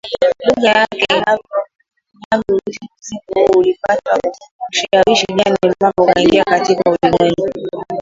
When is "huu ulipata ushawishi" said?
3.33-5.25